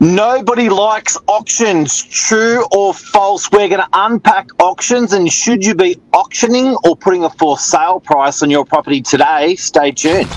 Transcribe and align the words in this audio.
Nobody 0.00 0.68
likes 0.68 1.16
auctions. 1.26 2.02
True 2.02 2.66
or 2.72 2.94
false? 2.94 3.50
We're 3.50 3.68
going 3.68 3.80
to 3.80 3.88
unpack 3.92 4.48
auctions 4.60 5.12
and 5.12 5.30
should 5.32 5.64
you 5.64 5.74
be 5.74 6.00
auctioning 6.12 6.76
or 6.84 6.96
putting 6.96 7.24
a 7.24 7.30
for 7.30 7.58
sale 7.58 8.00
price 8.00 8.42
on 8.42 8.50
your 8.50 8.64
property 8.64 9.00
today? 9.00 9.56
Stay 9.56 9.92
tuned. 9.92 10.28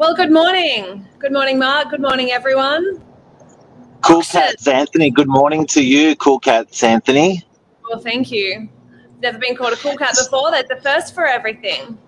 Well, 0.00 0.14
good 0.14 0.32
morning. 0.32 1.06
Good 1.18 1.30
morning, 1.30 1.58
Mark. 1.58 1.90
Good 1.90 2.00
morning, 2.00 2.30
everyone. 2.30 3.02
Cool 4.00 4.20
Auction. 4.20 4.40
Cats 4.40 4.66
Anthony, 4.66 5.10
good 5.10 5.28
morning 5.28 5.66
to 5.66 5.82
you, 5.82 6.16
Cool 6.16 6.38
Cats 6.38 6.82
Anthony. 6.82 7.44
Well, 7.86 7.98
thank 8.00 8.32
you. 8.32 8.70
Never 9.20 9.36
been 9.36 9.54
called 9.54 9.74
a 9.74 9.76
cool 9.76 9.98
cat 9.98 10.16
before. 10.16 10.52
That's 10.52 10.70
the 10.70 10.80
first 10.80 11.14
for 11.14 11.26
everything. 11.26 11.98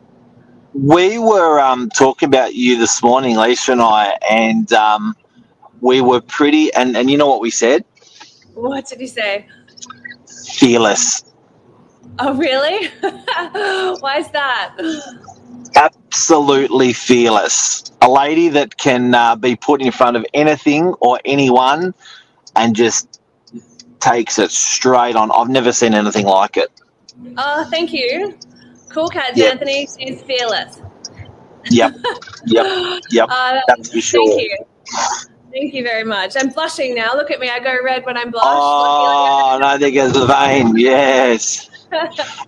We 0.73 1.19
were 1.19 1.61
um, 1.61 1.91
talking 1.91 2.29
about 2.29 2.55
you 2.55 2.79
this 2.79 3.03
morning, 3.03 3.37
Lisa 3.37 3.73
and 3.73 3.83
I, 3.83 4.17
and 4.31 4.73
um, 4.73 5.15
we 5.83 6.01
were 6.01 6.23
pretty, 6.23 6.73
and, 6.73 6.97
and 6.97 7.11
you 7.11 7.19
know 7.19 7.29
what 7.29 7.43
we 7.43 7.51
said? 7.51 7.85
What 8.55 8.87
did 8.87 9.03
you 9.03 9.07
say? 9.07 9.47
Fearless. 10.55 11.25
Oh, 12.19 12.35
really? 12.37 12.89
Why 14.01 14.17
is 14.17 14.31
that? 14.31 14.77
Absolutely 15.77 16.93
fearless. 16.93 17.85
A 18.03 18.11
lady 18.11 18.49
that 18.51 18.77
can 18.77 19.15
uh, 19.15 19.37
be 19.37 19.57
put 19.57 19.81
in 19.81 19.93
front 19.93 20.17
of 20.17 20.27
anything 20.35 20.95
or 21.01 21.21
anyone 21.25 21.95
and 22.57 22.75
just 22.75 23.21
takes 24.01 24.39
it 24.39 24.51
straight 24.51 25.17
on. 25.17 25.31
I've 25.31 25.49
never 25.49 25.73
seen 25.73 25.95
anything 25.95 26.27
like 26.27 26.57
it. 26.57 26.71
Oh, 27.39 27.67
thank 27.71 27.93
you. 27.93 28.37
Cool 28.89 29.09
cat 29.09 29.37
Yeah. 29.37 29.47
Anthony 29.47 29.89
is 30.01 30.23
fearless. 30.23 30.83
Yep, 31.71 31.95
yep, 32.47 33.01
yep. 33.11 33.29
Uh, 33.31 33.61
That's 33.69 33.93
for 33.93 34.01
sure. 34.01 34.29
Thank 34.29 34.43
you. 34.43 34.59
Thank 35.53 35.75
you 35.75 35.83
very 35.85 36.03
much. 36.05 36.35
I'm 36.37 36.49
blushing 36.49 36.95
now. 36.95 37.15
Look 37.15 37.31
at 37.31 37.39
me. 37.39 37.49
I 37.49 37.61
go 37.61 37.77
red 37.85 38.05
when 38.05 38.17
I'm 38.17 38.31
blushed. 38.31 38.47
Oh 38.49 39.59
no, 39.61 39.79
there 39.79 39.91
goes 39.91 40.13
the 40.13 40.27
vein. 40.27 40.77
Yes. 40.77 41.71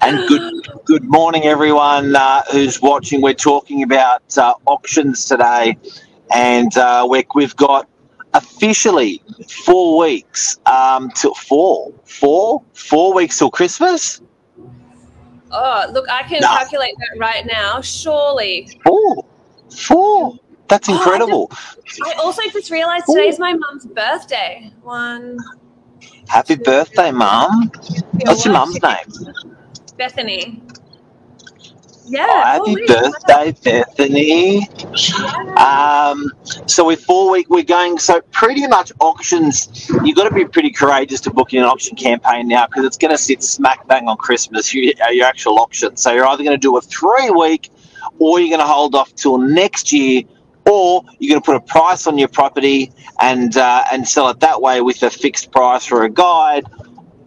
And 0.01 0.27
good 0.29 0.69
good 0.85 1.05
morning, 1.05 1.45
everyone 1.45 2.17
uh, 2.17 2.43
who's 2.51 2.81
watching. 2.81 3.21
We're 3.21 3.35
talking 3.35 3.83
about 3.83 4.23
uh, 4.39 4.55
auctions 4.67 5.27
today, 5.27 5.77
and 6.35 6.75
uh, 6.79 7.07
we 7.09 7.27
we've 7.35 7.55
got 7.57 7.89
officially 8.33 9.23
four 9.49 9.99
weeks 9.99 10.59
um, 10.67 11.11
till 11.11 11.35
four, 11.35 11.93
four, 12.05 12.63
four 12.73 13.15
weeks 13.15 13.39
till 13.39 13.51
Christmas. 13.51 14.23
oh, 15.53 15.87
look, 15.93 16.09
I 16.11 16.23
can 16.23 16.41
No. 16.41 16.49
calculate 16.49 16.95
that 16.99 17.19
right 17.19 17.45
now. 17.47 17.81
Surely. 17.81 18.71
Four, 18.85 19.25
four. 19.71 20.35
That's 20.69 20.89
Oh, 20.89 20.95
I 20.95 20.97
incredible. 20.97 21.51
I 22.07 22.15
also 22.15 22.43
just 22.51 22.71
realized 22.71 23.05
today's 23.07 23.39
my 23.39 23.53
mum's 23.53 23.85
birthday. 23.85 24.73
One. 24.83 25.37
Happy 26.29 26.57
birthday, 26.57 27.11
Mum. 27.11 27.71
What's 28.23 28.45
your 28.45 28.55
mum's 28.55 28.81
name? 28.83 29.35
Bethany. 29.97 30.63
Yeah. 32.07 32.27
Oh, 32.29 32.41
happy 32.43 32.71
holy- 32.71 32.87
birthday, 32.87 33.53
Bethany. 33.65 34.69
Um, 35.57 36.31
so 36.67 36.85
we're 36.87 36.97
four 36.97 37.31
week. 37.31 37.49
We're 37.49 37.63
going. 37.63 37.99
So 37.99 38.21
pretty 38.31 38.67
much 38.67 38.93
auctions. 39.01 39.89
You've 40.03 40.17
got 40.17 40.29
to 40.29 40.35
be 40.35 40.45
pretty 40.45 40.71
courageous 40.71 41.21
to 41.23 41.31
book 41.31 41.55
in 41.55 41.61
an 41.63 41.69
auction 41.69 41.97
campaign 41.97 42.49
now 42.49 42.67
because 42.67 42.85
it's 42.85 42.99
going 42.99 43.13
to 43.13 43.19
sit 43.19 43.43
smack 43.43 43.87
bang 43.87 44.09
on 44.09 44.17
Christmas. 44.19 44.75
Your, 44.75 44.93
your 45.13 45.27
actual 45.27 45.59
auction. 45.59 45.97
So 45.97 46.13
you're 46.13 46.27
either 46.27 46.43
going 46.45 46.57
to 46.57 46.61
do 46.61 46.77
a 46.77 46.81
three 46.83 47.31
week, 47.31 47.71
or 48.19 48.39
you're 48.41 48.51
going 48.55 48.67
to 48.67 48.71
hold 48.71 48.95
off 48.95 49.15
till 49.15 49.39
next 49.39 49.93
year, 49.93 50.23
or 50.69 51.05
you're 51.19 51.31
going 51.31 51.43
to 51.43 51.45
put 51.45 51.57
a 51.57 51.61
price 51.61 52.07
on 52.07 52.19
your 52.19 52.29
property 52.29 52.93
and 53.21 53.57
uh, 53.57 53.85
and 53.93 54.07
sell 54.09 54.29
it 54.29 54.41
that 54.41 54.61
way 54.61 54.81
with 54.81 55.03
a 55.03 55.11
fixed 55.11 55.53
price 55.53 55.91
or 55.91 56.05
a 56.05 56.11
guide, 56.11 56.65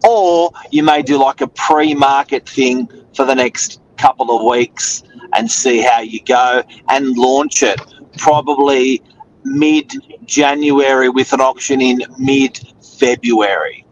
or 0.04 0.50
you 0.70 0.82
may 0.82 1.02
do 1.02 1.18
like 1.18 1.40
a 1.40 1.48
pre-market 1.48 2.48
thing 2.48 2.88
for 3.14 3.24
the 3.24 3.34
next 3.34 3.80
couple 3.96 4.36
of 4.36 4.44
weeks 4.44 5.02
and 5.34 5.50
see 5.50 5.80
how 5.80 6.00
you 6.00 6.20
go 6.24 6.62
and 6.88 7.16
launch 7.16 7.62
it 7.62 7.80
probably 8.16 9.02
mid 9.44 9.92
January 10.24 11.08
with 11.08 11.32
an 11.32 11.40
auction 11.40 11.80
in 11.80 12.02
mid 12.18 12.58
February. 12.98 13.84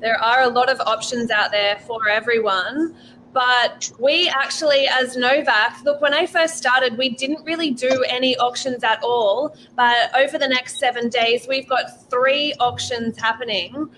There 0.00 0.20
are 0.20 0.42
a 0.42 0.48
lot 0.48 0.70
of 0.70 0.80
options 0.80 1.30
out 1.30 1.50
there 1.50 1.78
for 1.86 2.08
everyone. 2.08 2.96
But 3.32 3.92
we 3.98 4.28
actually, 4.28 4.88
as 4.88 5.16
Novak, 5.16 5.82
look, 5.84 6.00
when 6.00 6.12
I 6.12 6.26
first 6.26 6.56
started, 6.56 6.98
we 6.98 7.10
didn't 7.10 7.44
really 7.44 7.70
do 7.70 8.04
any 8.08 8.36
auctions 8.38 8.82
at 8.82 9.00
all. 9.02 9.54
But 9.76 10.14
over 10.16 10.36
the 10.36 10.48
next 10.48 10.78
seven 10.78 11.08
days, 11.08 11.46
we've 11.48 11.68
got 11.68 12.10
three 12.10 12.54
auctions 12.58 13.18
happening. 13.18 13.88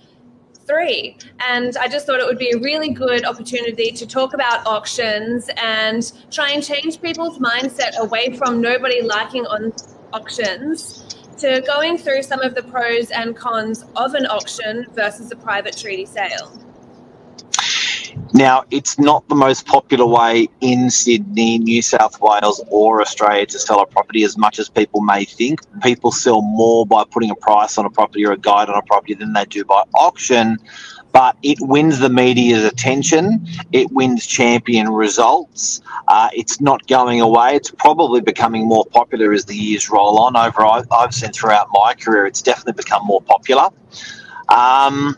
Three. 0.66 1.16
And 1.40 1.76
I 1.78 1.88
just 1.88 2.06
thought 2.06 2.20
it 2.20 2.26
would 2.26 2.38
be 2.38 2.50
a 2.50 2.58
really 2.58 2.90
good 2.90 3.24
opportunity 3.24 3.90
to 3.92 4.06
talk 4.06 4.34
about 4.34 4.66
auctions 4.66 5.50
and 5.56 6.12
try 6.30 6.50
and 6.50 6.62
change 6.62 7.00
people's 7.00 7.38
mindset 7.38 7.98
away 7.98 8.36
from 8.36 8.60
nobody 8.60 9.02
liking 9.02 9.44
on 9.46 9.72
auctions 10.12 11.16
to 11.38 11.60
going 11.66 11.98
through 11.98 12.22
some 12.22 12.40
of 12.40 12.54
the 12.54 12.62
pros 12.62 13.10
and 13.10 13.34
cons 13.34 13.84
of 13.96 14.14
an 14.14 14.26
auction 14.26 14.86
versus 14.92 15.32
a 15.32 15.36
private 15.36 15.76
treaty 15.76 16.06
sale. 16.06 16.61
Now, 18.42 18.64
it's 18.72 18.98
not 18.98 19.28
the 19.28 19.36
most 19.36 19.66
popular 19.66 20.04
way 20.04 20.48
in 20.60 20.90
Sydney, 20.90 21.60
New 21.60 21.80
South 21.80 22.20
Wales, 22.20 22.60
or 22.70 23.00
Australia 23.00 23.46
to 23.46 23.56
sell 23.56 23.80
a 23.80 23.86
property 23.86 24.24
as 24.24 24.36
much 24.36 24.58
as 24.58 24.68
people 24.68 25.00
may 25.00 25.24
think. 25.24 25.60
People 25.80 26.10
sell 26.10 26.42
more 26.42 26.84
by 26.84 27.04
putting 27.04 27.30
a 27.30 27.36
price 27.36 27.78
on 27.78 27.86
a 27.86 27.90
property 27.90 28.26
or 28.26 28.32
a 28.32 28.36
guide 28.36 28.68
on 28.68 28.76
a 28.76 28.82
property 28.82 29.14
than 29.14 29.32
they 29.32 29.44
do 29.44 29.64
by 29.64 29.84
auction, 29.94 30.58
but 31.12 31.36
it 31.44 31.58
wins 31.60 32.00
the 32.00 32.08
media's 32.08 32.64
attention. 32.64 33.46
It 33.70 33.92
wins 33.92 34.26
champion 34.26 34.88
results. 34.88 35.80
Uh, 36.08 36.30
it's 36.32 36.60
not 36.60 36.84
going 36.88 37.20
away. 37.20 37.54
It's 37.54 37.70
probably 37.70 38.22
becoming 38.22 38.66
more 38.66 38.84
popular 38.86 39.32
as 39.32 39.44
the 39.44 39.54
years 39.54 39.88
roll 39.88 40.18
on. 40.18 40.36
Over, 40.36 40.66
I've 40.90 41.14
seen 41.14 41.30
throughout 41.30 41.68
my 41.72 41.94
career, 41.94 42.26
it's 42.26 42.42
definitely 42.42 42.72
become 42.72 43.06
more 43.06 43.22
popular. 43.22 43.68
Um, 44.48 45.16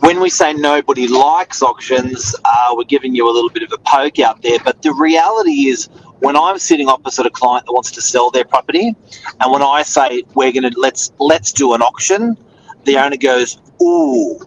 when 0.00 0.20
we 0.20 0.30
say 0.30 0.52
nobody 0.52 1.08
likes 1.08 1.62
auctions, 1.62 2.34
uh, 2.44 2.74
we're 2.76 2.84
giving 2.84 3.14
you 3.14 3.30
a 3.30 3.32
little 3.32 3.50
bit 3.50 3.62
of 3.64 3.72
a 3.72 3.78
poke 3.78 4.18
out 4.20 4.42
there. 4.42 4.58
But 4.64 4.82
the 4.82 4.92
reality 4.94 5.68
is, 5.68 5.86
when 6.20 6.36
I'm 6.36 6.58
sitting 6.58 6.88
opposite 6.88 7.26
a 7.26 7.30
client 7.30 7.66
that 7.66 7.72
wants 7.72 7.90
to 7.92 8.02
sell 8.02 8.30
their 8.30 8.44
property, 8.44 8.94
and 9.40 9.52
when 9.52 9.62
I 9.62 9.82
say 9.82 10.22
we're 10.34 10.52
going 10.52 10.70
to 10.70 10.80
let's 10.80 11.12
let's 11.18 11.52
do 11.52 11.74
an 11.74 11.82
auction, 11.82 12.36
the 12.84 12.98
owner 12.98 13.16
goes, 13.16 13.60
"Ooh." 13.82 14.40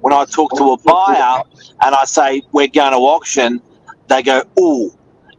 When 0.00 0.12
I 0.12 0.26
talk 0.26 0.54
to 0.58 0.72
a 0.72 0.78
buyer 0.78 1.42
and 1.82 1.94
I 1.94 2.04
say 2.04 2.42
we're 2.52 2.68
going 2.68 2.92
to 2.92 2.98
auction, 2.98 3.62
they 4.08 4.22
go, 4.22 4.44
"Ooh." 4.60 4.92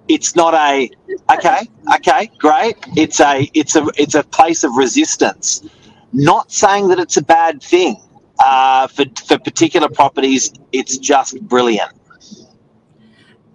It's 0.08 0.36
not 0.36 0.54
a 0.56 0.90
okay, 1.34 1.62
okay, 1.96 2.32
great. 2.40 2.76
It's 2.98 3.22
a 3.22 3.50
it's 3.54 3.76
a 3.78 3.88
it's 3.98 4.16
a 4.16 4.24
place 4.24 4.64
of 4.64 4.76
resistance. 4.76 5.64
Not 6.14 6.52
saying 6.52 6.90
that 6.90 7.00
it's 7.00 7.18
a 7.18 7.24
bad 7.24 7.64
thing 7.64 7.98
uh, 8.44 8.88
for, 8.88 9.06
for 9.28 9.38
particular 9.40 9.90
properties, 9.90 10.54
it's 10.72 10.98
just 10.98 11.40
brilliant. 11.42 11.92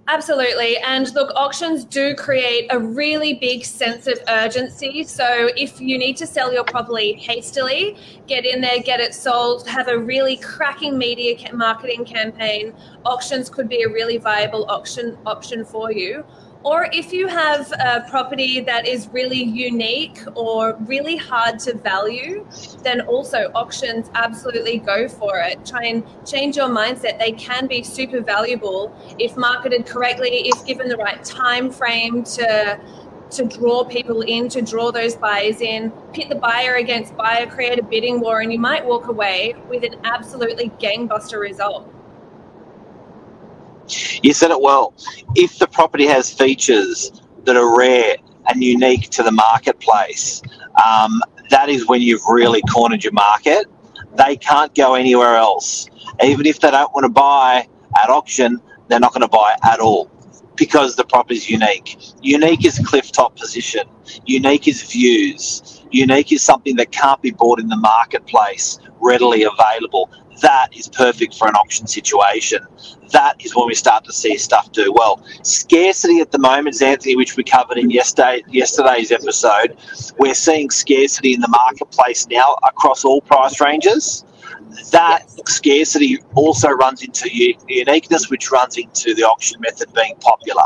Absolutely. 0.08 0.76
And 0.78 1.12
look, 1.14 1.32
auctions 1.34 1.84
do 1.84 2.14
create 2.14 2.68
a 2.70 2.78
really 2.78 3.34
big 3.34 3.64
sense 3.64 4.06
of 4.06 4.20
urgency. 4.28 5.02
So 5.02 5.48
if 5.56 5.80
you 5.80 5.98
need 5.98 6.16
to 6.18 6.28
sell 6.28 6.52
your 6.52 6.62
property 6.62 7.14
hastily, 7.14 7.96
get 8.28 8.46
in 8.46 8.60
there, 8.60 8.78
get 8.78 9.00
it 9.00 9.14
sold, 9.14 9.66
have 9.66 9.88
a 9.88 9.98
really 9.98 10.36
cracking 10.36 10.96
media 10.96 11.36
marketing 11.52 12.04
campaign, 12.04 12.72
auctions 13.04 13.50
could 13.50 13.68
be 13.68 13.82
a 13.82 13.88
really 13.88 14.16
viable 14.16 14.64
auction 14.70 15.18
option 15.26 15.64
for 15.64 15.90
you. 15.90 16.24
Or 16.66 16.88
if 16.92 17.12
you 17.12 17.28
have 17.28 17.70
a 17.78 18.04
property 18.10 18.58
that 18.58 18.88
is 18.88 19.08
really 19.12 19.40
unique 19.40 20.18
or 20.34 20.76
really 20.80 21.16
hard 21.16 21.60
to 21.60 21.76
value, 21.76 22.44
then 22.82 23.02
also 23.02 23.52
auctions 23.54 24.10
absolutely 24.16 24.78
go 24.78 25.06
for 25.06 25.38
it. 25.38 25.64
Try 25.64 25.84
and 25.84 26.02
change 26.26 26.56
your 26.56 26.66
mindset. 26.68 27.20
They 27.20 27.30
can 27.30 27.68
be 27.68 27.84
super 27.84 28.20
valuable 28.20 28.92
if 29.16 29.36
marketed 29.36 29.86
correctly, 29.86 30.48
if 30.48 30.66
given 30.66 30.88
the 30.88 30.96
right 30.96 31.22
time 31.22 31.70
frame 31.70 32.24
to 32.24 32.80
to 33.28 33.44
draw 33.44 33.84
people 33.84 34.22
in, 34.22 34.48
to 34.48 34.62
draw 34.62 34.90
those 34.90 35.14
buyers 35.16 35.60
in, 35.60 35.90
pit 36.12 36.28
the 36.28 36.36
buyer 36.36 36.76
against 36.76 37.16
buyer, 37.16 37.46
create 37.46 37.78
a 37.78 37.82
bidding 37.82 38.20
war, 38.20 38.40
and 38.40 38.52
you 38.52 38.58
might 38.58 38.84
walk 38.84 39.08
away 39.08 39.54
with 39.68 39.82
an 39.84 39.96
absolutely 40.04 40.70
gangbuster 40.80 41.40
result. 41.40 41.92
You 44.22 44.32
said 44.34 44.50
it 44.50 44.60
well. 44.60 44.94
If 45.34 45.58
the 45.58 45.66
property 45.68 46.06
has 46.06 46.32
features 46.32 47.12
that 47.44 47.56
are 47.56 47.78
rare 47.78 48.16
and 48.48 48.62
unique 48.62 49.10
to 49.10 49.22
the 49.22 49.32
marketplace, 49.32 50.42
um, 50.84 51.22
that 51.50 51.68
is 51.68 51.88
when 51.88 52.02
you've 52.02 52.24
really 52.28 52.62
cornered 52.72 53.04
your 53.04 53.12
market. 53.12 53.66
They 54.16 54.36
can't 54.36 54.74
go 54.74 54.94
anywhere 54.94 55.36
else. 55.36 55.88
Even 56.22 56.46
if 56.46 56.60
they 56.60 56.70
don't 56.70 56.92
want 56.94 57.04
to 57.04 57.10
buy 57.10 57.68
at 58.02 58.10
auction, 58.10 58.60
they're 58.88 59.00
not 59.00 59.12
going 59.12 59.22
to 59.22 59.28
buy 59.28 59.56
at 59.64 59.80
all 59.80 60.10
because 60.56 60.96
the 60.96 61.04
property 61.04 61.36
is 61.36 61.50
unique. 61.50 61.98
Unique 62.22 62.64
is 62.64 62.78
cliff 62.80 63.12
top 63.12 63.36
position. 63.36 63.82
Unique 64.26 64.68
is 64.68 64.82
views. 64.82 65.82
Unique 65.92 66.32
is 66.32 66.42
something 66.42 66.76
that 66.76 66.92
can't 66.92 67.20
be 67.22 67.30
bought 67.30 67.60
in 67.60 67.68
the 67.68 67.76
marketplace 67.76 68.78
readily 69.00 69.44
available. 69.44 70.10
That 70.42 70.68
is 70.72 70.88
perfect 70.88 71.34
for 71.34 71.48
an 71.48 71.54
auction 71.54 71.86
situation. 71.86 72.66
That 73.12 73.36
is 73.44 73.54
when 73.54 73.66
we 73.66 73.74
start 73.74 74.04
to 74.04 74.12
see 74.12 74.36
stuff 74.36 74.70
do 74.72 74.92
well. 74.92 75.24
Scarcity 75.42 76.20
at 76.20 76.30
the 76.32 76.38
moment, 76.38 76.80
Anthony, 76.82 77.16
which 77.16 77.36
we 77.36 77.44
covered 77.44 77.78
in 77.78 77.90
yesterday, 77.90 78.42
yesterday's 78.48 79.12
episode, 79.12 79.76
we're 80.18 80.34
seeing 80.34 80.70
scarcity 80.70 81.34
in 81.34 81.40
the 81.40 81.48
marketplace 81.48 82.26
now 82.28 82.56
across 82.64 83.04
all 83.04 83.20
price 83.20 83.60
ranges 83.60 84.24
that 84.90 85.22
yes. 85.22 85.40
scarcity 85.46 86.18
also 86.34 86.68
runs 86.68 87.02
into 87.02 87.28
uniqueness, 87.68 88.30
which 88.30 88.50
runs 88.50 88.76
into 88.76 89.14
the 89.14 89.22
auction 89.22 89.60
method 89.60 89.92
being 89.94 90.14
popular. 90.20 90.64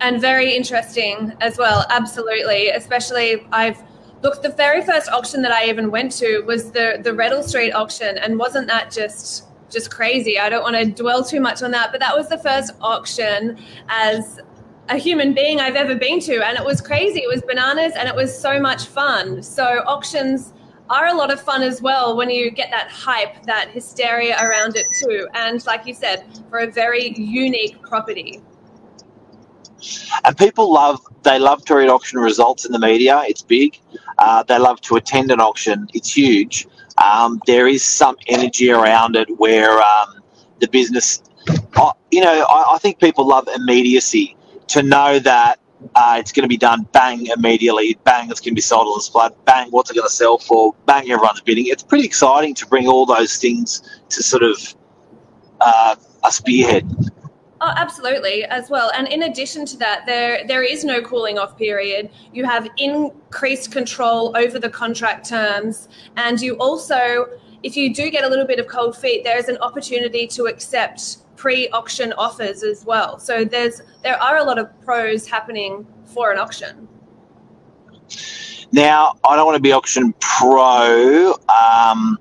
And 0.00 0.20
very 0.20 0.54
interesting 0.54 1.32
as 1.40 1.56
well, 1.56 1.86
absolutely. 1.90 2.68
Especially, 2.68 3.46
I've 3.50 3.82
looked, 4.22 4.42
the 4.42 4.50
very 4.50 4.84
first 4.84 5.08
auction 5.08 5.42
that 5.42 5.52
I 5.52 5.66
even 5.66 5.90
went 5.90 6.12
to 6.12 6.40
was 6.42 6.70
the, 6.72 7.00
the 7.02 7.12
Reddell 7.12 7.42
Street 7.42 7.72
auction, 7.72 8.18
and 8.18 8.38
wasn't 8.38 8.66
that 8.68 8.90
just 8.90 9.44
just 9.68 9.90
crazy? 9.90 10.38
I 10.38 10.48
don't 10.48 10.62
want 10.62 10.76
to 10.76 10.84
dwell 10.84 11.24
too 11.24 11.40
much 11.40 11.62
on 11.62 11.72
that, 11.72 11.90
but 11.90 12.00
that 12.00 12.16
was 12.16 12.28
the 12.28 12.38
first 12.38 12.72
auction 12.80 13.58
as 13.88 14.38
a 14.88 14.96
human 14.96 15.34
being 15.34 15.60
I've 15.60 15.74
ever 15.74 15.96
been 15.96 16.20
to, 16.20 16.46
and 16.46 16.56
it 16.56 16.64
was 16.64 16.80
crazy. 16.80 17.20
It 17.20 17.28
was 17.28 17.42
bananas, 17.42 17.92
and 17.98 18.08
it 18.08 18.14
was 18.14 18.36
so 18.36 18.60
much 18.60 18.86
fun. 18.86 19.42
So 19.42 19.64
auctions 19.86 20.52
are 20.88 21.08
a 21.08 21.14
lot 21.14 21.32
of 21.32 21.40
fun 21.40 21.62
as 21.62 21.82
well 21.82 22.16
when 22.16 22.30
you 22.30 22.50
get 22.50 22.70
that 22.70 22.88
hype, 22.88 23.42
that 23.44 23.70
hysteria 23.70 24.36
around 24.40 24.76
it 24.76 24.86
too. 25.02 25.26
And 25.34 25.64
like 25.66 25.84
you 25.86 25.94
said, 25.94 26.24
for 26.48 26.60
a 26.60 26.70
very 26.70 27.12
unique 27.18 27.82
property. 27.82 28.40
And 30.24 30.36
people 30.36 30.72
love, 30.72 31.00
they 31.22 31.38
love 31.38 31.64
to 31.66 31.76
read 31.76 31.88
auction 31.88 32.18
results 32.18 32.64
in 32.64 32.72
the 32.72 32.78
media. 32.78 33.22
It's 33.26 33.42
big. 33.42 33.78
Uh, 34.18 34.42
they 34.42 34.58
love 34.58 34.80
to 34.82 34.96
attend 34.96 35.30
an 35.30 35.40
auction. 35.40 35.88
It's 35.94 36.16
huge. 36.16 36.66
Um, 36.98 37.40
there 37.46 37.68
is 37.68 37.84
some 37.84 38.16
energy 38.28 38.70
around 38.70 39.16
it 39.16 39.28
where 39.38 39.78
um, 39.80 40.22
the 40.60 40.68
business, 40.68 41.22
uh, 41.76 41.92
you 42.10 42.22
know, 42.22 42.46
I, 42.48 42.74
I 42.74 42.78
think 42.78 42.98
people 42.98 43.26
love 43.26 43.48
immediacy 43.54 44.36
to 44.68 44.82
know 44.82 45.18
that 45.20 45.60
uh, 45.94 46.16
it's 46.18 46.32
going 46.32 46.42
to 46.44 46.48
be 46.48 46.56
done 46.56 46.88
bang 46.92 47.26
immediately. 47.26 47.98
Bang, 48.04 48.30
it's 48.30 48.40
going 48.40 48.52
to 48.52 48.54
be 48.54 48.60
sold 48.62 48.88
on 48.88 48.98
the 48.98 49.02
spot. 49.02 49.44
Bang, 49.44 49.68
what's 49.70 49.90
it 49.90 49.94
going 49.94 50.08
to 50.08 50.12
sell 50.12 50.38
for? 50.38 50.74
Bang, 50.86 51.10
everyone's 51.10 51.40
bidding. 51.42 51.66
It's 51.66 51.82
pretty 51.82 52.04
exciting 52.04 52.54
to 52.54 52.66
bring 52.66 52.88
all 52.88 53.06
those 53.06 53.36
things 53.36 54.00
to 54.08 54.22
sort 54.22 54.42
of 54.42 54.74
uh, 55.60 55.96
a 56.24 56.32
spearhead. 56.32 56.90
Oh, 57.66 57.72
absolutely, 57.74 58.44
as 58.44 58.70
well. 58.70 58.92
And 58.94 59.08
in 59.08 59.24
addition 59.24 59.66
to 59.66 59.76
that, 59.78 60.06
there 60.06 60.46
there 60.46 60.62
is 60.62 60.84
no 60.84 61.02
cooling 61.02 61.36
off 61.36 61.58
period. 61.58 62.10
You 62.32 62.44
have 62.44 62.68
increased 62.76 63.72
control 63.72 64.36
over 64.36 64.60
the 64.60 64.70
contract 64.70 65.28
terms, 65.28 65.88
and 66.16 66.40
you 66.40 66.54
also, 66.58 67.26
if 67.64 67.76
you 67.76 67.92
do 67.92 68.08
get 68.08 68.22
a 68.22 68.28
little 68.28 68.46
bit 68.46 68.60
of 68.60 68.68
cold 68.68 68.96
feet, 68.96 69.24
there 69.24 69.36
is 69.36 69.48
an 69.48 69.56
opportunity 69.56 70.28
to 70.28 70.44
accept 70.44 71.18
pre-auction 71.34 72.12
offers 72.12 72.62
as 72.62 72.84
well. 72.84 73.18
So 73.18 73.44
there's 73.44 73.82
there 74.04 74.22
are 74.22 74.36
a 74.36 74.44
lot 74.44 74.60
of 74.60 74.68
pros 74.84 75.26
happening 75.26 75.84
for 76.04 76.30
an 76.30 76.38
auction. 76.38 76.86
Now, 78.70 79.14
I 79.28 79.34
don't 79.34 79.44
want 79.44 79.56
to 79.56 79.62
be 79.62 79.72
auction 79.72 80.14
pro. 80.20 81.34
Um, 81.48 82.16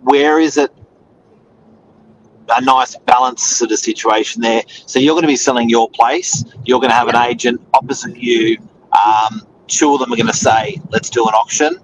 where 0.00 0.40
is 0.40 0.56
it? 0.56 0.72
A 2.56 2.60
nice 2.62 2.96
balance 2.96 3.42
sort 3.42 3.72
of 3.72 3.78
situation 3.78 4.42
there. 4.42 4.62
So 4.86 4.98
you're 4.98 5.14
going 5.14 5.22
to 5.22 5.28
be 5.28 5.36
selling 5.36 5.68
your 5.68 5.90
place. 5.90 6.44
You're 6.64 6.80
going 6.80 6.90
to 6.90 6.96
have 6.96 7.08
an 7.08 7.16
agent 7.16 7.60
opposite 7.74 8.16
you. 8.16 8.56
Um, 9.06 9.46
two 9.66 9.92
of 9.92 10.00
them 10.00 10.12
are 10.12 10.16
going 10.16 10.28
to 10.28 10.32
say, 10.32 10.80
"Let's 10.90 11.10
do 11.10 11.26
an 11.26 11.34
auction." 11.34 11.78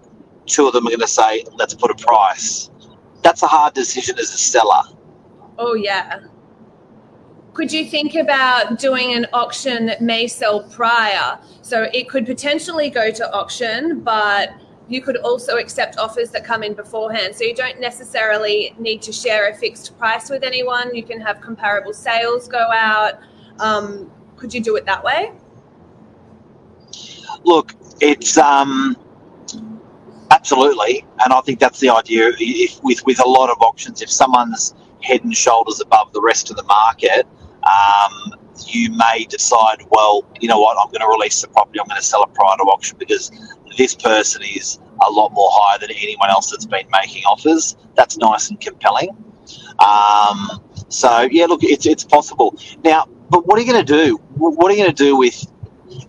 Two 0.46 0.66
of 0.66 0.72
them 0.72 0.86
are 0.86 0.90
going 0.90 1.00
to 1.00 1.06
say, 1.06 1.44
"Let's 1.52 1.74
put 1.74 1.90
a 1.90 1.94
price." 1.94 2.70
That's 3.22 3.42
a 3.42 3.46
hard 3.46 3.74
decision 3.74 4.18
as 4.18 4.32
a 4.32 4.38
seller. 4.38 4.82
Oh 5.58 5.74
yeah, 5.74 6.20
could 7.54 7.72
you 7.72 7.84
think 7.84 8.16
about 8.16 8.80
doing 8.80 9.14
an 9.14 9.26
auction 9.32 9.86
that 9.86 10.02
may 10.02 10.26
sell 10.26 10.64
prior? 10.70 11.38
So 11.62 11.88
it 11.94 12.08
could 12.08 12.26
potentially 12.26 12.90
go 12.90 13.12
to 13.12 13.32
auction, 13.32 14.00
but 14.00 14.50
you 14.88 15.00
could 15.00 15.16
also 15.18 15.56
accept 15.56 15.98
offers 15.98 16.30
that 16.30 16.44
come 16.44 16.62
in 16.62 16.74
beforehand. 16.74 17.34
So 17.34 17.44
you 17.44 17.54
don't 17.54 17.80
necessarily 17.80 18.74
need 18.78 19.00
to 19.02 19.12
share 19.12 19.48
a 19.48 19.54
fixed 19.54 19.96
price 19.98 20.28
with 20.28 20.42
anyone. 20.42 20.94
You 20.94 21.02
can 21.02 21.20
have 21.20 21.40
comparable 21.40 21.94
sales 21.94 22.48
go 22.48 22.70
out. 22.72 23.14
Um, 23.60 24.10
could 24.36 24.52
you 24.52 24.60
do 24.60 24.76
it 24.76 24.84
that 24.84 25.02
way? 25.02 25.32
Look, 27.44 27.74
it's 28.00 28.36
um, 28.36 28.96
absolutely, 30.30 31.04
and 31.24 31.32
I 31.32 31.40
think 31.42 31.60
that's 31.60 31.80
the 31.80 31.90
idea. 31.90 32.32
If 32.38 32.82
with 32.82 33.04
with 33.04 33.24
a 33.24 33.28
lot 33.28 33.50
of 33.50 33.56
auctions, 33.60 34.02
if 34.02 34.10
someone's 34.10 34.74
head 35.02 35.22
and 35.24 35.34
shoulders 35.34 35.80
above 35.80 36.12
the 36.12 36.20
rest 36.20 36.50
of 36.50 36.56
the 36.56 36.62
market, 36.64 37.26
um, 37.64 38.34
you 38.66 38.90
may 38.92 39.26
decide, 39.28 39.84
well, 39.90 40.24
you 40.40 40.48
know 40.48 40.58
what, 40.58 40.78
I'm 40.78 40.90
going 40.90 41.00
to 41.00 41.08
release 41.08 41.40
the 41.42 41.48
property, 41.48 41.80
I'm 41.80 41.86
going 41.86 42.00
to 42.00 42.06
sell 42.06 42.22
it 42.22 42.32
prior 42.34 42.56
to 42.56 42.62
auction 42.62 42.96
because 42.98 43.30
this 43.76 43.94
person 43.94 44.42
is 44.42 44.78
a 45.06 45.10
lot 45.10 45.32
more 45.32 45.48
higher 45.52 45.78
than 45.78 45.90
anyone 45.90 46.30
else 46.30 46.50
that's 46.50 46.66
been 46.66 46.86
making 46.90 47.24
offers. 47.24 47.76
That's 47.96 48.16
nice 48.16 48.50
and 48.50 48.60
compelling. 48.60 49.10
Um, 49.78 50.62
so 50.88 51.28
yeah, 51.30 51.46
look, 51.46 51.62
it's 51.62 51.86
it's 51.86 52.04
possible 52.04 52.58
now. 52.84 53.06
But 53.30 53.46
what 53.46 53.58
are 53.58 53.62
you 53.62 53.72
going 53.72 53.84
to 53.84 53.92
do? 53.92 54.16
What 54.36 54.70
are 54.70 54.74
you 54.74 54.82
going 54.82 54.94
to 54.94 55.04
do 55.04 55.16
with? 55.16 55.46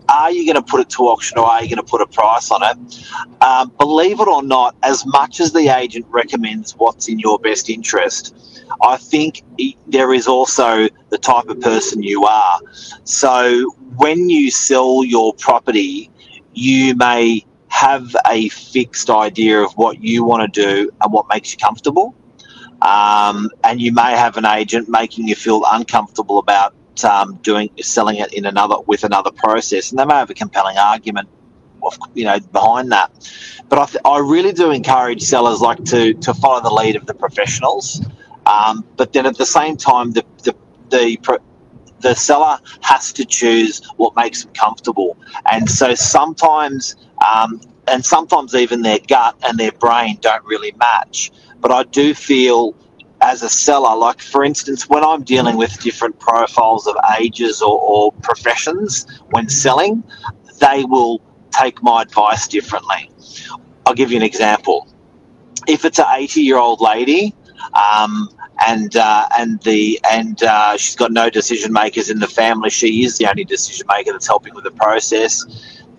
Are 0.08 0.30
you 0.30 0.44
going 0.44 0.56
to 0.56 0.62
put 0.62 0.80
it 0.80 0.88
to 0.90 1.04
auction 1.04 1.38
or 1.38 1.46
are 1.46 1.62
you 1.62 1.68
going 1.68 1.84
to 1.84 1.90
put 1.90 2.00
a 2.00 2.06
price 2.06 2.50
on 2.50 2.62
it? 2.62 3.06
Um, 3.42 3.72
believe 3.78 4.20
it 4.20 4.28
or 4.28 4.42
not, 4.42 4.76
as 4.82 5.04
much 5.06 5.40
as 5.40 5.52
the 5.52 5.68
agent 5.68 6.06
recommends 6.08 6.72
what's 6.72 7.08
in 7.08 7.18
your 7.18 7.38
best 7.38 7.70
interest, 7.70 8.34
I 8.82 8.96
think 8.96 9.42
there 9.86 10.12
is 10.12 10.26
also 10.26 10.88
the 11.10 11.18
type 11.18 11.46
of 11.48 11.60
person 11.60 12.02
you 12.02 12.24
are. 12.24 12.60
So 13.04 13.70
when 13.96 14.28
you 14.28 14.50
sell 14.50 15.04
your 15.04 15.34
property, 15.34 16.10
you 16.52 16.94
may 16.96 17.44
have 17.76 18.16
a 18.26 18.48
fixed 18.48 19.10
idea 19.10 19.60
of 19.60 19.70
what 19.74 20.02
you 20.02 20.24
want 20.24 20.40
to 20.50 20.62
do 20.62 20.90
and 21.02 21.12
what 21.12 21.26
makes 21.28 21.52
you 21.52 21.58
comfortable. 21.58 22.14
Um, 22.80 23.50
and 23.64 23.80
you 23.82 23.92
may 23.92 24.12
have 24.12 24.38
an 24.38 24.46
agent 24.46 24.88
making 24.88 25.28
you 25.28 25.34
feel 25.34 25.62
uncomfortable 25.70 26.38
about 26.38 26.74
um, 27.04 27.34
doing 27.42 27.68
selling 27.82 28.16
it 28.16 28.32
in 28.32 28.46
another 28.46 28.76
with 28.86 29.04
another 29.04 29.30
process, 29.30 29.90
and 29.90 29.98
they 29.98 30.06
may 30.06 30.14
have 30.14 30.30
a 30.30 30.34
compelling 30.34 30.78
argument, 30.78 31.28
you 32.14 32.24
know, 32.24 32.40
behind 32.40 32.92
that. 32.92 33.10
But 33.68 33.78
I, 33.78 33.86
th- 33.86 34.02
I 34.06 34.18
really 34.20 34.52
do 34.52 34.70
encourage 34.70 35.22
sellers 35.22 35.60
like 35.60 35.84
to 35.86 36.14
to 36.14 36.32
follow 36.32 36.62
the 36.62 36.70
lead 36.70 36.96
of 36.96 37.04
the 37.04 37.14
professionals. 37.14 38.00
Um, 38.46 38.86
but 38.96 39.12
then 39.12 39.26
at 39.26 39.36
the 39.36 39.46
same 39.46 39.76
time, 39.76 40.12
the, 40.12 40.24
the, 40.44 40.54
the, 40.90 41.18
the 42.06 42.14
seller 42.14 42.58
has 42.82 43.12
to 43.14 43.24
choose 43.24 43.84
what 43.96 44.14
makes 44.14 44.44
them 44.44 44.52
comfortable. 44.54 45.16
And 45.50 45.68
so 45.68 45.94
sometimes, 45.94 46.94
um, 47.26 47.60
and 47.88 48.04
sometimes 48.04 48.54
even 48.54 48.82
their 48.82 49.00
gut 49.08 49.36
and 49.42 49.58
their 49.58 49.72
brain 49.72 50.18
don't 50.20 50.44
really 50.44 50.72
match. 50.78 51.32
But 51.60 51.72
I 51.72 51.82
do 51.84 52.14
feel 52.14 52.76
as 53.20 53.42
a 53.42 53.48
seller, 53.48 53.96
like 53.96 54.20
for 54.20 54.44
instance, 54.44 54.88
when 54.88 55.02
I'm 55.04 55.24
dealing 55.24 55.56
with 55.56 55.80
different 55.80 56.18
profiles 56.20 56.86
of 56.86 56.96
ages 57.18 57.60
or, 57.60 57.78
or 57.80 58.12
professions 58.12 59.06
when 59.30 59.48
selling, 59.48 60.04
they 60.60 60.84
will 60.84 61.20
take 61.50 61.82
my 61.82 62.02
advice 62.02 62.46
differently. 62.46 63.10
I'll 63.84 63.94
give 63.94 64.12
you 64.12 64.16
an 64.16 64.22
example. 64.22 64.86
If 65.66 65.84
it's 65.84 65.98
an 65.98 66.06
80 66.08 66.42
year 66.42 66.58
old 66.58 66.80
lady, 66.80 67.34
um, 67.74 68.28
and 68.64 68.96
uh, 68.96 69.26
and 69.38 69.60
the 69.62 70.00
and 70.10 70.42
uh, 70.42 70.76
she's 70.76 70.96
got 70.96 71.12
no 71.12 71.28
decision 71.30 71.72
makers 71.72 72.10
in 72.10 72.18
the 72.18 72.26
family. 72.26 72.70
She 72.70 73.04
is 73.04 73.18
the 73.18 73.28
only 73.28 73.44
decision 73.44 73.86
maker 73.88 74.12
that's 74.12 74.26
helping 74.26 74.54
with 74.54 74.64
the 74.64 74.70
process. 74.70 75.44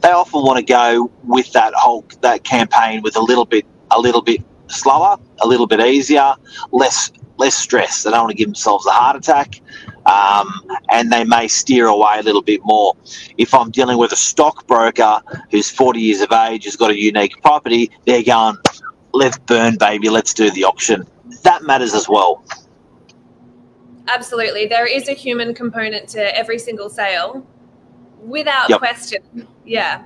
They 0.02 0.10
often 0.10 0.42
want 0.42 0.58
to 0.58 0.64
go 0.66 1.12
with 1.24 1.52
that 1.54 1.74
whole 1.76 2.06
that 2.22 2.44
campaign 2.44 3.02
with 3.02 3.16
a 3.16 3.22
little 3.22 3.46
bit 3.46 3.66
a 3.92 4.00
little 4.00 4.22
bit 4.22 4.42
slower, 4.68 5.18
a 5.42 5.48
little 5.48 5.68
bit 5.68 5.80
easier, 5.80 6.34
less 6.72 7.12
less 7.38 7.56
stress. 7.56 8.04
They 8.04 8.12
don't 8.12 8.22
want 8.22 8.32
to 8.32 8.38
give 8.38 8.48
themselves 8.48 8.86
a 8.88 8.92
heart 8.92 9.16
attack, 9.16 9.62
um, 10.06 10.50
and 10.90 11.12
they 11.12 11.24
may 11.24 11.48
steer 11.48 11.88
away 11.88 12.18
a 12.20 12.24
little 12.24 12.42
bit 12.42 12.62
more. 12.64 12.96
If 13.38 13.54
I'm 13.54 13.70
dealing 13.70 13.98
with 13.98 14.12
a 14.12 14.18
stockbroker 14.18 15.22
who's 15.52 15.70
40 15.70 16.00
years 16.00 16.22
of 16.22 16.32
age, 16.32 16.66
has 16.66 16.76
got 16.76 16.90
a 16.90 17.00
unique 17.00 17.40
property, 17.44 17.92
they're 18.06 18.24
going, 18.24 18.58
let's 19.14 19.38
burn, 19.38 19.78
baby, 19.78 20.10
let's 20.10 20.34
do 20.34 20.50
the 20.50 20.64
auction 20.64 21.06
that 21.44 21.64
matters 21.64 21.94
as 21.94 22.08
well. 22.10 22.44
Absolutely. 24.08 24.66
There 24.68 24.86
is 24.86 25.10
a 25.10 25.14
human 25.14 25.54
component 25.54 26.08
to 26.10 26.38
every 26.38 26.60
single 26.60 26.90
sale. 26.90 27.46
without 28.20 28.70
Yep. 28.70 28.80
question. 28.80 29.48
Yeah. 29.64 30.02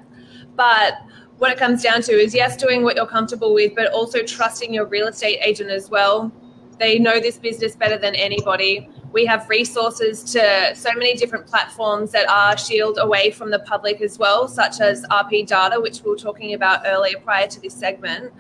But 0.56 0.96
what 1.40 1.50
it 1.52 1.58
comes 1.58 1.82
down 1.82 2.02
to 2.04 2.12
is 2.12 2.36
yes, 2.36 2.56
doing 2.58 2.84
what 2.84 2.96
you're 2.96 3.08
comfortable 3.08 3.54
with, 3.54 3.74
but 3.74 3.88
also 3.94 4.22
trusting 4.22 4.72
your 4.74 4.86
real 4.86 5.08
estate 5.08 5.40
agent 5.42 5.72
as 5.72 5.90
well. 5.90 6.32
They 6.78 7.00
know 7.00 7.20
this 7.20 7.38
business 7.38 7.76
better 7.76 7.98
than 7.98 8.14
anybody. 8.14 8.90
We 9.12 9.26
have 9.26 9.50
resources 9.50 10.24
to 10.34 10.76
so 10.76 10.90
many 10.94 11.16
different 11.16 11.48
platforms 11.48 12.12
that 12.12 12.30
are 12.30 12.56
shielded 12.58 13.02
away 13.02 13.32
from 13.32 13.50
the 13.50 13.60
public 13.60 14.02
as 14.02 14.20
well, 14.20 14.48
such 14.48 14.82
as 14.82 15.04
RP 15.10 15.44
Data, 15.48 15.80
which 15.80 16.04
we 16.04 16.12
were 16.12 16.18
talking 16.18 16.54
about 16.54 16.82
earlier 16.86 17.18
prior 17.24 17.48
to 17.48 17.60
this 17.62 17.74
segment, 17.74 18.32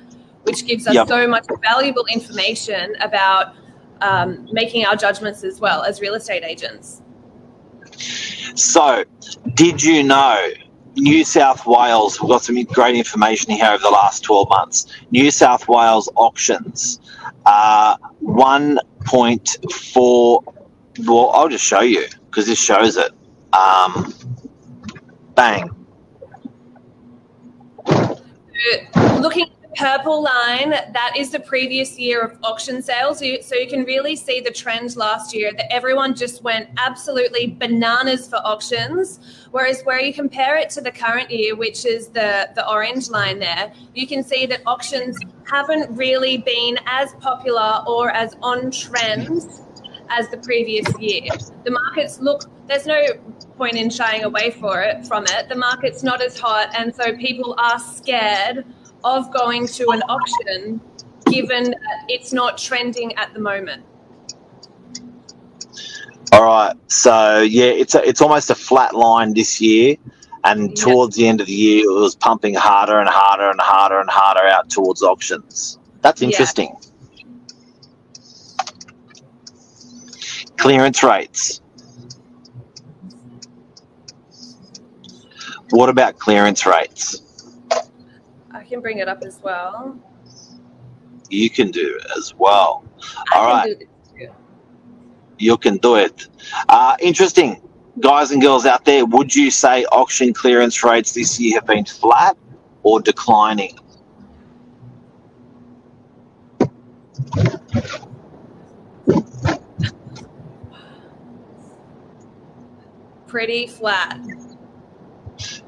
which 0.43 0.65
gives 0.65 0.87
us 0.87 0.95
Yep. 0.95 1.07
so 1.07 1.27
much 1.27 1.45
valuable 1.61 2.05
information 2.11 2.95
about 3.01 3.53
um, 4.01 4.47
making 4.51 4.83
our 4.85 4.95
judgments 4.95 5.43
as 5.43 5.59
well 5.59 5.83
as 5.83 6.01
real 6.01 6.15
estate 6.15 6.43
agents. 6.43 7.01
So, 8.55 9.03
did 9.53 9.83
you 9.83 10.01
know 10.03 10.49
New 10.95 11.23
South 11.23 11.65
Wales? 11.67 12.19
We've 12.19 12.29
got 12.29 12.43
some 12.43 12.61
great 12.63 12.95
information 12.95 13.51
here 13.51 13.67
over 13.67 13.83
the 13.83 13.89
last 13.89 14.23
12 14.23 14.49
months. 14.49 14.87
New 15.11 15.29
South 15.31 15.67
Wales 15.67 16.09
auctions 16.15 16.99
are 17.45 17.97
1.4. 18.23 20.43
Well, 21.05 21.29
I'll 21.29 21.47
just 21.49 21.63
show 21.63 21.81
you 21.81 22.07
because 22.25 22.47
this 22.47 22.59
shows 22.59 22.97
it. 22.97 23.11
Um, 23.53 24.13
bang. 25.35 25.69
looking 29.19 29.45
purple 29.75 30.21
line, 30.21 30.71
that 30.71 31.13
is 31.17 31.29
the 31.31 31.39
previous 31.39 31.97
year 31.97 32.21
of 32.21 32.37
auction 32.43 32.81
sales. 32.81 33.19
So 33.19 33.55
you 33.55 33.67
can 33.67 33.83
really 33.83 34.15
see 34.15 34.39
the 34.41 34.51
trend 34.51 34.95
last 34.95 35.33
year 35.33 35.51
that 35.53 35.71
everyone 35.71 36.15
just 36.15 36.43
went 36.43 36.69
absolutely 36.77 37.47
bananas 37.47 38.27
for 38.27 38.37
auctions. 38.37 39.19
Whereas 39.51 39.81
where 39.83 39.99
you 39.99 40.13
compare 40.13 40.57
it 40.57 40.69
to 40.71 40.81
the 40.81 40.91
current 40.91 41.31
year, 41.31 41.55
which 41.55 41.85
is 41.85 42.07
the, 42.09 42.49
the 42.55 42.67
orange 42.69 43.09
line 43.09 43.39
there, 43.39 43.71
you 43.95 44.07
can 44.07 44.23
see 44.23 44.45
that 44.47 44.61
auctions 44.65 45.17
haven't 45.45 45.95
really 45.95 46.37
been 46.37 46.77
as 46.85 47.13
popular 47.15 47.83
or 47.87 48.11
as 48.11 48.35
on 48.41 48.71
trend 48.71 49.43
as 50.09 50.27
the 50.29 50.37
previous 50.37 50.87
year. 50.99 51.29
The 51.63 51.71
markets 51.71 52.19
look, 52.19 52.43
there's 52.67 52.85
no 52.85 53.01
point 53.57 53.75
in 53.75 53.89
shying 53.89 54.23
away 54.23 54.51
for 54.51 54.81
it 54.81 55.05
from 55.05 55.23
it. 55.25 55.47
The 55.47 55.55
market's 55.55 56.03
not 56.03 56.21
as 56.21 56.37
hot, 56.37 56.73
and 56.77 56.93
so 56.93 57.15
people 57.15 57.55
are 57.57 57.79
scared 57.79 58.65
of 59.03 59.31
going 59.31 59.67
to 59.67 59.89
an 59.91 60.01
auction 60.03 60.81
given 61.29 61.71
that 61.71 62.05
it's 62.07 62.33
not 62.33 62.57
trending 62.57 63.13
at 63.15 63.33
the 63.33 63.39
moment. 63.39 63.83
All 66.33 66.43
right. 66.43 66.75
So 66.87 67.41
yeah, 67.41 67.65
it's 67.65 67.95
a, 67.95 68.07
it's 68.07 68.21
almost 68.21 68.49
a 68.49 68.55
flat 68.55 68.95
line 68.95 69.33
this 69.33 69.59
year, 69.59 69.97
and 70.43 70.69
Yeah. 70.69 70.83
towards 70.83 71.15
the 71.15 71.27
end 71.27 71.41
of 71.41 71.47
the 71.47 71.53
year, 71.53 71.83
it 71.85 71.93
was 71.93 72.15
pumping 72.15 72.53
harder 72.55 72.99
and 72.99 73.09
harder 73.09 73.49
and 73.49 73.59
harder 73.59 73.99
and 73.99 74.09
harder 74.09 74.47
out 74.47 74.69
towards 74.69 75.01
auctions. 75.03 75.77
That's 76.01 76.21
Yeah. 76.21 76.27
interesting. 76.27 76.75
Clearance 80.57 81.03
rates. 81.03 81.61
What 85.71 85.89
about 85.89 86.19
clearance 86.19 86.65
rates? 86.65 87.21
I 88.53 88.63
can 88.63 88.81
bring 88.81 88.99
it 88.99 89.07
up 89.07 89.23
as 89.23 89.39
well. 89.41 89.97
You 91.29 91.49
can 91.49 91.71
do 91.71 91.97
it 91.99 92.05
as 92.17 92.33
well. 92.37 92.83
I 93.31 93.37
All 93.37 93.61
can 93.63 93.69
right. 93.69 93.87
You 95.37 95.57
can 95.57 95.77
do 95.77 95.95
it. 95.95 96.27
Uh, 96.69 96.95
interesting. 96.99 97.61
Guys 97.99 98.31
and 98.31 98.41
girls 98.41 98.65
out 98.65 98.85
there, 98.85 99.05
would 99.05 99.35
you 99.35 99.49
say 99.49 99.85
auction 99.85 100.33
clearance 100.33 100.83
rates 100.83 101.13
this 101.13 101.39
year 101.39 101.55
have 101.55 101.65
been 101.65 101.83
flat 101.83 102.37
or 102.83 103.01
declining? 103.01 103.77
Pretty 113.27 113.65
flat. 113.65 114.19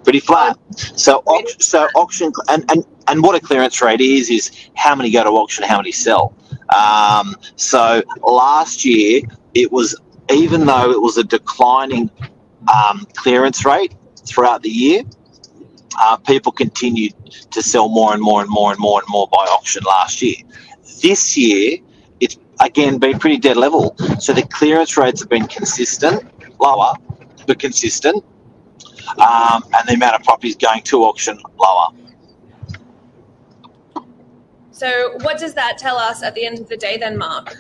Pretty 0.04 0.20
flat. 0.20 0.58
So, 0.76 1.24
auction, 1.26 1.60
so 1.60 1.88
auction, 1.96 2.32
and, 2.50 2.70
and, 2.72 2.86
and 3.08 3.24
what 3.24 3.36
a 3.36 3.40
clearance 3.40 3.82
rate 3.82 4.02
is, 4.02 4.30
is 4.30 4.52
how 4.76 4.96
many 4.96 5.12
go 5.12 5.24
to 5.24 5.30
auction, 5.30 5.64
how 5.64 5.78
many 5.78 5.92
sell. 5.92 6.36
Um, 6.76 7.36
so 7.56 8.04
last 8.22 8.84
year, 8.84 9.22
it 9.54 9.72
was, 9.72 9.96
even 10.32 10.66
though 10.66 10.92
it 10.92 11.02
was 11.02 11.18
a 11.18 11.24
declining 11.24 12.10
um, 12.74 13.08
clearance 13.16 13.66
rate 13.66 13.96
throughout 14.26 14.62
the 14.62 14.70
year, 14.70 15.04
uh, 16.00 16.18
people 16.18 16.52
continued 16.52 17.14
to 17.52 17.62
sell 17.62 17.88
more 17.90 18.14
and 18.14 18.22
more 18.22 18.42
and 18.42 18.50
more 18.50 18.72
and 18.72 18.80
more 18.80 19.00
and 19.00 19.10
more 19.10 19.28
by 19.28 19.46
auction 19.52 19.84
last 19.86 20.22
year. 20.22 20.36
This 21.02 21.38
year, 21.38 21.78
it's 22.20 22.38
again 22.60 22.98
been 22.98 23.20
pretty 23.20 23.38
dead 23.38 23.58
level. 23.58 23.96
So 24.20 24.34
the 24.34 24.44
clearance 24.44 24.98
rates 24.98 25.22
have 25.22 25.30
been 25.30 25.48
consistent, 25.48 26.24
lower, 26.60 26.94
but 27.46 27.60
consistent. 27.60 28.24
Um, 29.18 29.64
and 29.74 29.88
the 29.88 29.94
amount 29.94 30.16
of 30.16 30.24
properties 30.24 30.56
going 30.56 30.82
to 30.84 31.04
auction 31.04 31.40
lower. 31.60 31.88
So, 34.72 35.18
what 35.22 35.38
does 35.38 35.54
that 35.54 35.78
tell 35.78 35.98
us 35.98 36.24
at 36.24 36.36
the 36.36 36.46
end 36.46 36.60
of 36.60 36.68
the 36.68 36.78
day, 36.78 36.98
then, 36.98 37.18
Mark? 37.18 37.58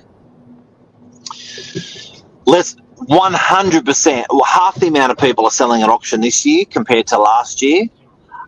Less 2.46 2.76
100%, 2.98 4.26
well, 4.30 4.44
half 4.44 4.76
the 4.76 4.88
amount 4.88 5.12
of 5.12 5.18
people 5.18 5.46
are 5.46 5.52
selling 5.52 5.82
at 5.82 5.90
auction 5.90 6.22
this 6.22 6.46
year 6.46 6.66
compared 6.66 7.08
to 7.08 7.20
last 7.20 7.62
year. 7.62 7.88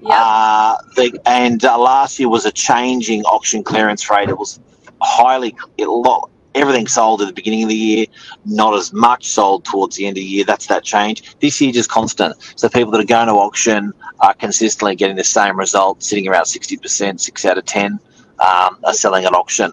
Yep. 0.01 0.11
Uh, 0.11 0.77
the, 0.95 1.19
and 1.25 1.63
uh, 1.63 1.77
last 1.77 2.19
year 2.19 2.29
was 2.29 2.45
a 2.45 2.51
changing 2.51 3.23
auction 3.23 3.63
clearance 3.63 4.09
rate. 4.09 4.29
It 4.29 4.37
was 4.37 4.59
highly, 5.01 5.55
it, 5.77 5.87
lot, 5.87 6.29
everything 6.55 6.87
sold 6.87 7.21
at 7.21 7.27
the 7.27 7.33
beginning 7.33 7.63
of 7.63 7.69
the 7.69 7.75
year, 7.75 8.05
not 8.45 8.75
as 8.75 8.93
much 8.93 9.27
sold 9.29 9.65
towards 9.65 9.97
the 9.97 10.07
end 10.07 10.17
of 10.17 10.21
the 10.21 10.25
year. 10.27 10.45
That's 10.45 10.67
that 10.67 10.83
change. 10.83 11.37
This 11.39 11.61
year, 11.61 11.71
just 11.73 11.89
constant. 11.89 12.35
So 12.55 12.69
people 12.69 12.91
that 12.93 13.01
are 13.01 13.05
going 13.05 13.27
to 13.27 13.33
auction 13.33 13.93
are 14.21 14.33
consistently 14.35 14.95
getting 14.95 15.17
the 15.17 15.23
same 15.25 15.57
result, 15.59 16.03
sitting 16.03 16.27
around 16.27 16.45
60%, 16.45 17.19
six 17.19 17.45
out 17.45 17.57
of 17.57 17.65
10 17.65 17.99
um, 18.39 18.77
are 18.85 18.93
selling 18.93 19.25
at 19.25 19.33
auction. 19.33 19.71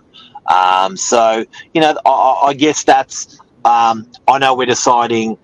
Um, 0.54 0.96
so, 0.96 1.44
you 1.74 1.80
know, 1.80 1.96
I, 2.06 2.10
I- 2.10 2.46
I 2.48 2.54
guess 2.54 2.84
that's, 2.84 3.38
um, 3.64 4.10
I 4.28 4.38
know 4.38 4.54
we're 4.54 4.66
deciding 4.66 5.38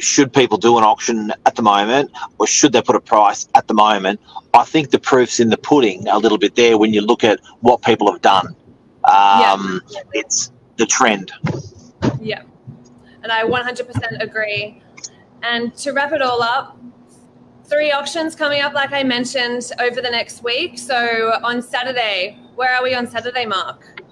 should 0.00 0.32
people 0.32 0.58
do 0.58 0.78
an 0.78 0.84
auction 0.84 1.32
at 1.46 1.56
the 1.56 1.62
moment 1.62 2.10
or 2.38 2.46
should 2.46 2.72
they 2.72 2.82
put 2.82 2.96
a 2.96 3.00
price 3.00 3.48
at 3.56 3.66
the 3.68 3.74
moment? 3.74 4.20
I 4.54 4.64
think 4.64 4.90
the 4.90 4.98
proof's 5.00 5.40
in 5.40 5.50
the 5.50 5.58
pudding 5.58 6.08
a 6.08 6.18
little 6.18 6.38
bit 6.38 6.56
there 6.56 6.78
when 6.78 6.94
you 6.94 7.00
look 7.02 7.24
at 7.24 7.40
what 7.60 7.82
people 7.82 8.10
have 8.12 8.22
done. 8.22 8.56
Um, 9.04 9.80
It's 10.12 10.52
the 10.78 10.86
trend. 10.86 11.32
Yeah, 12.20 12.42
and 13.22 13.30
I 13.30 13.44
100% 13.44 14.22
agree. 14.22 14.82
And 15.42 15.74
to 15.76 15.92
wrap 15.92 16.12
it 16.12 16.22
all 16.22 16.42
up, 16.42 16.78
three 17.64 17.92
auctions 17.92 18.34
coming 18.34 18.62
up, 18.62 18.72
like 18.72 18.92
I 18.92 19.02
mentioned, 19.02 19.70
over 19.78 20.00
the 20.00 20.10
next 20.10 20.42
week. 20.42 20.78
So 20.78 21.38
on 21.42 21.60
Saturday, 21.60 22.38
where 22.54 22.74
are 22.74 22.82
we 22.82 22.94
on 22.94 23.06
Saturday, 23.06 23.46
Mark? 23.46 24.02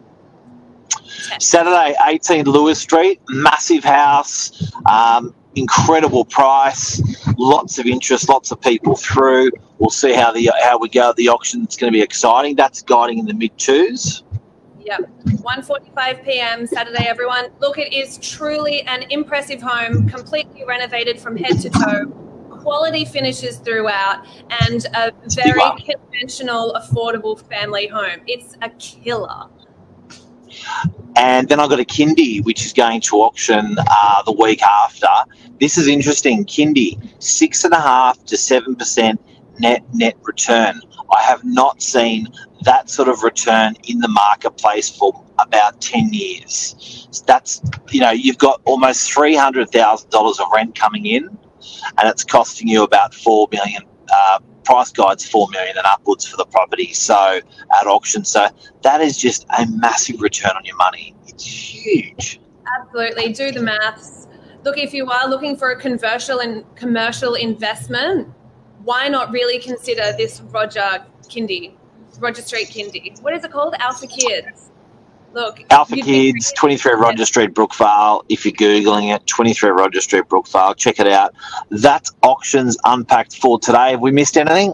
Saturday, 1.41 1.95
18 2.07 2.45
Lewis 2.45 2.79
Street, 2.79 3.21
massive 3.29 3.83
house, 3.83 4.73
um, 4.91 5.35
incredible 5.55 6.25
price, 6.25 7.03
lots 7.39 7.79
of 7.79 7.87
interest, 7.87 8.29
lots 8.29 8.51
of 8.51 8.61
people 8.61 8.95
through. 8.95 9.51
We'll 9.79 9.91
see 9.91 10.13
how 10.13 10.33
the 10.33 10.51
how 10.63 10.79
we 10.79 10.89
go 10.89 11.11
at 11.11 11.17
the 11.17 11.29
auction. 11.29 11.63
It's 11.63 11.77
going 11.77 11.93
to 11.93 11.97
be 11.97 12.03
exciting. 12.03 12.57
That's 12.57 12.83
guiding 12.83 13.19
in 13.19 13.27
the 13.27 13.35
mid 13.35 13.57
twos. 13.59 14.23
Yep, 14.87 15.01
1:45 15.43 16.25
p.m. 16.25 16.65
Saturday, 16.65 17.07
everyone. 17.09 17.47
Look, 17.59 17.77
it 17.77 17.93
is 17.93 18.19
truly 18.19 18.83
an 18.83 19.03
impressive 19.11 19.61
home, 19.61 20.09
completely 20.09 20.65
renovated 20.65 21.19
from 21.19 21.37
head 21.37 21.61
to 21.63 21.71
toe. 21.71 22.07
Quality 22.61 23.05
finishes 23.05 23.59
throughout, 23.59 24.25
and 24.63 24.87
a 24.95 25.13
very 25.35 25.61
conventional, 25.85 26.73
affordable 26.75 27.37
family 27.49 27.89
home. 27.89 28.21
It's 28.29 28.57
a 28.63 28.71
killer. 28.79 29.49
And 31.17 31.49
then 31.49 31.59
I've 31.59 31.69
got 31.69 31.81
a 31.81 31.85
Kindy, 31.85 32.45
which 32.45 32.65
is 32.65 32.73
going 32.73 33.01
to 33.03 33.17
auction 33.17 33.77
uh, 33.79 34.23
the 34.23 34.33
week 34.33 34.63
after. 34.63 35.09
This 35.59 35.79
is 35.79 35.89
interesting. 35.89 36.45
Kindy, 36.45 36.97
six 37.21 37.65
and 37.65 37.75
a 37.75 37.81
half 37.81 38.25
to 38.27 38.37
seven 38.37 38.77
percent 38.77 39.21
net 39.59 39.83
net 39.93 40.15
return. 40.23 40.81
I 41.13 41.23
have 41.23 41.45
not 41.45 41.83
seen 41.83 42.29
that 42.63 42.91
sort 42.91 43.09
of 43.09 43.23
return 43.23 43.75
in 43.85 44.01
the 44.01 44.09
marketplace 44.09 44.89
for 44.89 45.25
about 45.39 45.81
ten 45.81 46.13
years. 46.13 47.09
That's 47.27 47.61
you 47.91 48.01
know 48.01 48.11
you've 48.11 48.39
got 48.39 48.61
almost 48.65 49.13
three 49.13 49.37
hundred 49.37 49.71
thousand 49.71 50.11
dollars 50.11 50.41
of 50.41 50.47
rent 50.55 50.75
coming 50.79 51.07
in, 51.07 51.25
and 51.25 52.09
it's 52.09 52.25
costing 52.25 52.69
you 52.69 52.83
about 52.83 53.15
four 53.15 53.49
million. 53.53 53.83
Uh, 54.13 54.39
price 54.65 54.91
guides 54.91 55.25
four 55.25 55.47
million 55.53 55.77
and 55.77 55.87
upwards 55.87 56.27
for 56.27 56.37
the 56.37 56.45
property. 56.45 56.93
So 56.93 57.41
at 57.81 57.87
auction, 57.87 58.25
so 58.25 58.49
that 58.83 59.01
is 59.01 59.17
just 59.17 59.47
a 59.59 59.67
massive 59.67 60.21
return 60.21 60.53
on 60.57 60.65
your 60.65 60.77
money. 60.77 61.15
It's 61.27 61.45
huge. 61.45 62.41
Absolutely. 62.81 63.33
Do 63.33 63.53
the 63.53 63.63
maths. 63.63 64.27
look, 64.65 64.77
if 64.77 64.93
you 64.93 65.09
are 65.09 65.29
looking 65.29 65.57
for 65.57 65.71
a 65.71 65.81
commercial 65.81 66.41
and 66.41 66.65
commercial 66.75 67.35
investment, 67.35 68.29
why 68.87 69.09
not 69.09 69.33
really 69.33 69.59
consider 69.59 70.13
this 70.17 70.41
Roger 70.53 71.05
Kindy, 71.25 71.73
Roger 72.21 72.41
Street 72.41 72.69
Kindy? 72.69 73.21
What 73.21 73.35
is 73.35 73.45
it 73.45 73.51
called? 73.51 73.75
Alpha 73.81 74.07
Kids. 74.07 74.71
Look, 75.35 75.61
Alpha 75.71 75.97
Kids, 75.97 76.53
23 76.57 76.95
Roger 76.95 77.27
Street, 77.27 77.53
Brookvale. 77.53 78.25
If 78.29 78.47
you're 78.47 78.55
Googling 78.55 79.15
it, 79.15 79.27
23 79.27 79.71
Roger 79.71 80.01
Street, 80.01 80.23
Brookvale. 80.29 80.77
Check 80.77 81.01
it 81.01 81.09
out. 81.09 81.35
That's 81.71 82.13
auctions 82.23 82.79
unpacked 82.85 83.37
for 83.37 83.59
today. 83.59 83.91
Have 83.91 84.01
we 84.01 84.13
missed 84.13 84.39
anything? 84.39 84.73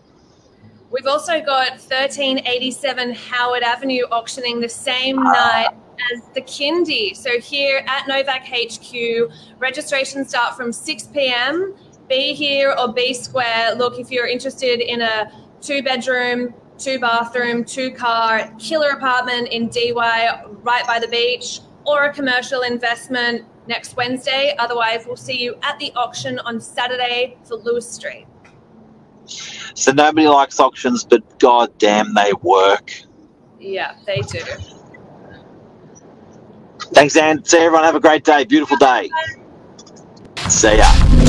We've 0.91 1.07
also 1.07 1.41
got 1.41 1.71
1387 1.71 3.15
Howard 3.15 3.63
Avenue 3.63 4.03
auctioning 4.13 4.61
the 4.61 4.69
same 4.69 5.19
ah. 5.21 5.23
night 5.23 5.69
as 6.13 6.23
the 6.35 6.43
Kindy. 6.43 7.17
So 7.17 7.41
here 7.41 7.83
at 7.87 8.07
Novak 8.07 8.47
HQ, 8.47 9.33
registrations 9.59 10.29
start 10.29 10.55
from 10.55 10.71
6 10.71 11.05
p.m. 11.09 11.75
Be 12.09 12.35
here 12.35 12.75
or 12.79 12.93
be 12.93 13.15
square. 13.15 13.75
Look, 13.75 13.99
if 13.99 14.11
you're 14.11 14.27
interested 14.27 14.81
in 14.81 15.03
a 15.03 15.33
two 15.61 15.83
bedroom, 15.83 16.55
two 16.79 16.99
bathroom, 16.99 17.65
two 17.65 17.91
car, 17.93 18.53
killer 18.59 18.91
apartment 18.91 19.49
in 19.49 19.69
DY 19.69 20.45
right 20.63 20.87
by 20.87 20.99
the 20.99 21.09
beach, 21.09 21.61
or 21.85 22.05
a 22.05 22.13
commercial 22.13 22.63
investment 22.63 23.45
next 23.67 23.97
Wednesday. 23.97 24.55
Otherwise, 24.59 25.05
we'll 25.07 25.17
see 25.17 25.41
you 25.41 25.57
at 25.63 25.79
the 25.79 25.93
auction 25.95 26.39
on 26.41 26.61
Saturday 26.61 27.37
for 27.45 27.57
Lewis 27.57 27.89
Street. 27.89 28.27
So 29.75 29.93
nobody 29.93 30.29
likes 30.29 30.61
auctions, 30.61 31.05
but 31.05 31.39
god 31.39 31.77
damn, 31.79 32.15
they 32.15 32.33
work. 32.43 32.93
Yeah, 33.59 33.97
they 34.07 34.21
do. 34.21 34.43
Thanks, 36.93 37.17
Anne. 37.17 37.45
See 37.45 37.59
everyone. 37.59 37.85
Have 37.85 37.95
a 37.95 38.01
great 38.01 38.25
day. 38.25 38.45
Beautiful 38.45 38.77
day. 38.77 39.09
See 40.49 40.77
ya. 40.77 41.22